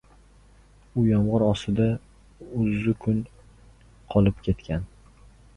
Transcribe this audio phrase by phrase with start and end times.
[1.01, 1.85] U yomg‘ir ostida
[2.63, 3.23] uzzukun
[4.15, 4.91] qolib ketgan